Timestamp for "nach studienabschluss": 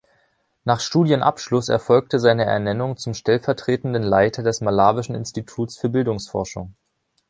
0.63-1.69